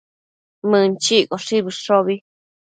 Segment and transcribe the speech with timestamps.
[0.71, 2.17] Mënchiccoshi bëshobi